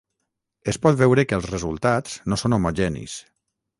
[0.73, 3.19] Es pot veure que els resultats no són homogenis.